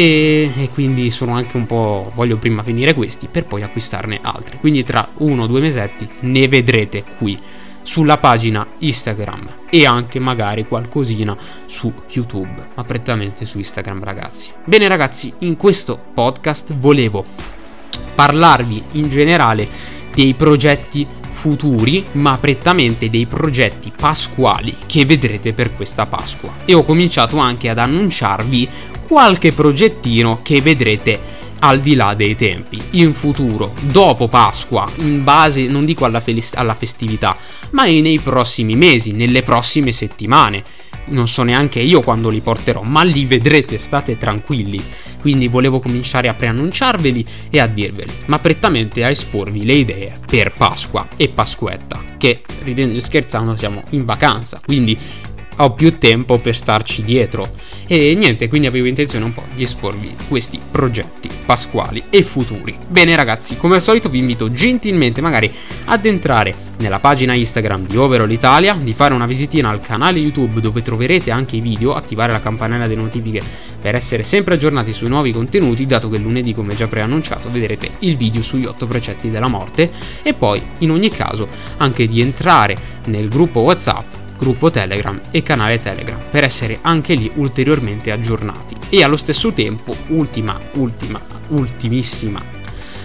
e, 0.00 0.50
e, 0.57 0.71
quindi 0.73 1.11
sono 1.11 1.35
anche 1.35 1.59
un 1.59 1.66
po' 1.66 2.11
voglio 2.14 2.38
prima 2.38 2.62
finire 2.62 2.95
questi 2.95 3.28
per 3.30 3.45
poi 3.45 3.62
acquistarne 3.62 4.19
altri 4.23 4.57
quindi 4.57 4.83
tra 4.83 5.07
uno 5.19 5.42
o 5.42 5.47
due 5.47 5.61
mesetti 5.61 6.09
ne 6.21 6.49
vedrete 6.49 7.04
qui 7.19 7.38
sulla 7.83 8.16
pagina 8.16 8.66
Instagram 8.78 9.49
e 9.69 9.85
anche 9.85 10.19
magari 10.19 10.66
qualcosina 10.66 11.37
su 11.66 11.92
YouTube 12.12 12.69
ma 12.75 12.85
prettamente 12.85 13.45
su 13.45 13.59
Instagram 13.59 14.02
ragazzi 14.02 14.50
bene 14.64 14.88
ragazzi 14.88 15.35
in 15.40 15.59
questo 15.59 16.00
podcast 16.14 16.73
volevo 16.73 17.27
parlarvi 18.14 18.83
in 18.92 19.11
generale 19.11 19.68
dei 20.14 20.33
progetti 20.33 21.07
futuri, 21.40 22.05
ma 22.12 22.37
prettamente 22.37 23.09
dei 23.09 23.25
progetti 23.25 23.90
pasquali 23.96 24.77
che 24.85 25.07
vedrete 25.07 25.55
per 25.55 25.75
questa 25.75 26.05
Pasqua. 26.05 26.57
E 26.66 26.75
ho 26.75 26.85
cominciato 26.85 27.38
anche 27.38 27.70
ad 27.70 27.79
annunciarvi 27.79 28.68
qualche 29.11 29.51
progettino 29.51 30.38
che 30.40 30.61
vedrete 30.61 31.18
al 31.59 31.81
di 31.81 31.96
là 31.96 32.14
dei 32.14 32.37
tempi, 32.37 32.81
in 32.90 33.12
futuro, 33.12 33.75
dopo 33.81 34.29
Pasqua, 34.29 34.88
in 34.99 35.25
base, 35.25 35.66
non 35.66 35.85
dico 35.85 36.05
alla, 36.05 36.20
fel- 36.20 36.40
alla 36.55 36.77
festività, 36.77 37.37
ma 37.70 37.87
nei 37.87 38.20
prossimi 38.20 38.77
mesi, 38.77 39.11
nelle 39.11 39.42
prossime 39.42 39.90
settimane. 39.90 40.62
Non 41.07 41.27
so 41.27 41.42
neanche 41.42 41.81
io 41.81 42.03
quando 42.03 42.29
li 42.29 42.38
porterò, 42.38 42.83
ma 42.83 43.03
li 43.03 43.25
vedrete, 43.25 43.79
state 43.79 44.16
tranquilli. 44.16 44.81
Quindi 45.20 45.49
volevo 45.49 45.81
cominciare 45.81 46.29
a 46.29 46.35
preannunciarveli 46.35 47.27
e 47.51 47.59
a 47.59 47.66
dirveli, 47.66 48.12
ma 48.27 48.38
prettamente 48.38 49.03
a 49.03 49.11
esporvi 49.11 49.64
le 49.64 49.75
idee 49.75 50.12
per 50.25 50.53
Pasqua 50.57 51.09
e 51.16 51.29
Pasquetta, 51.29 52.01
che 52.16 52.42
ridendo 52.62 52.96
e 52.96 53.01
scherzando 53.01 53.57
siamo 53.57 53.83
in 53.90 54.05
vacanza, 54.05 54.61
quindi 54.64 54.96
ho 55.62 55.73
più 55.73 55.99
tempo 55.99 56.38
per 56.38 56.57
starci 56.57 57.03
dietro. 57.03 57.46
E 57.87 58.14
niente, 58.14 58.49
quindi 58.49 58.68
avevo 58.68 58.87
intenzione 58.87 59.25
un 59.25 59.35
po' 59.35 59.44
di 59.55 59.62
esporvi 59.62 60.14
questi 60.29 60.61
progetti 60.70 61.29
pasquali 61.44 62.05
e 62.09 62.23
futuri. 62.23 62.77
Bene 62.87 63.16
ragazzi, 63.16 63.57
come 63.57 63.75
al 63.75 63.83
solito 63.83 64.09
vi 64.09 64.18
invito 64.18 64.53
gentilmente 64.53 65.20
magari 65.20 65.53
ad 65.87 66.05
entrare 66.07 66.55
nella 66.79 67.01
pagina 67.01 67.35
Instagram 67.35 67.87
di 67.87 67.96
Overall 67.96 68.31
Italia, 68.31 68.75
di 68.75 68.92
fare 68.92 69.12
una 69.12 69.27
visitina 69.27 69.70
al 69.70 69.81
canale 69.81 70.20
YouTube 70.20 70.61
dove 70.61 70.83
troverete 70.83 71.33
anche 71.33 71.57
i 71.57 71.61
video, 71.61 71.94
attivare 71.94 72.33
la 72.33 72.40
campanella 72.40 72.87
delle 72.87 73.03
notifiche 73.03 73.42
per 73.81 73.96
essere 73.96 74.23
sempre 74.23 74.55
aggiornati 74.55 74.92
sui 74.92 75.09
nuovi 75.09 75.33
contenuti, 75.33 75.85
dato 75.85 76.09
che 76.09 76.18
lunedì 76.18 76.55
come 76.55 76.77
già 76.77 76.87
preannunciato 76.87 77.51
vedrete 77.51 77.90
il 78.01 78.16
video 78.16 78.42
sugli 78.42 78.66
8 78.66 78.87
precetti 78.87 79.31
della 79.31 79.49
morte 79.49 79.90
e 80.23 80.33
poi 80.33 80.62
in 80.79 80.90
ogni 80.90 81.09
caso 81.09 81.49
anche 81.79 82.07
di 82.07 82.20
entrare 82.20 82.77
nel 83.07 83.29
gruppo 83.29 83.61
WhatsApp 83.61 84.19
gruppo 84.40 84.70
Telegram 84.70 85.20
e 85.31 85.42
canale 85.42 85.81
Telegram 85.81 86.18
per 86.31 86.44
essere 86.44 86.79
anche 86.81 87.14
lì 87.14 87.31
ulteriormente 87.35 88.11
aggiornati. 88.11 88.74
E 88.88 89.05
allo 89.05 89.18
stesso 89.18 89.53
tempo, 89.53 89.94
ultima, 90.09 90.59
ultima, 90.72 91.20
ultimissima, 91.48 92.40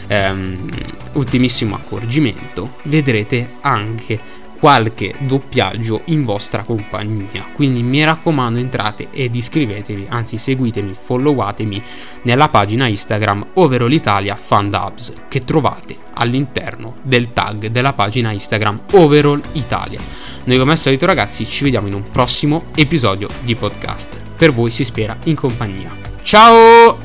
ehm, 0.08 0.70
ultimissimo 1.14 1.76
accorgimento, 1.76 2.78
vedrete 2.84 3.56
anche 3.62 4.44
qualche 4.58 5.14
doppiaggio 5.20 6.02
in 6.06 6.24
vostra 6.24 6.64
compagnia. 6.64 7.46
Quindi 7.54 7.84
mi 7.84 8.04
raccomando 8.04 8.58
entrate 8.58 9.10
ed 9.12 9.36
iscrivetevi, 9.36 10.08
anzi 10.10 10.38
seguitemi, 10.38 10.96
followatemi 11.00 11.84
nella 12.24 12.48
pagina 12.48 12.88
Instagram 12.88 13.46
Overall 13.56 13.92
Italia 13.92 14.36
Fandubs 14.36 15.14
che 15.28 15.44
trovate 15.44 15.96
all'interno 16.14 16.96
del 17.02 17.34
tag 17.34 17.68
della 17.68 17.94
pagina 17.94 18.32
Instagram 18.32 18.82
Overall 18.94 19.42
Italia. 19.52 20.00
Noi 20.46 20.58
come 20.58 20.72
al 20.72 20.78
solito 20.78 21.06
ragazzi 21.06 21.46
ci 21.46 21.64
vediamo 21.64 21.88
in 21.88 21.94
un 21.94 22.04
prossimo 22.12 22.66
episodio 22.76 23.28
di 23.44 23.56
podcast. 23.56 24.22
Per 24.38 24.52
voi 24.52 24.72
si 24.72 24.84
spera 24.84 25.18
in 25.26 25.36
compagnia. 25.36 25.90
Ciao! 26.22 27.05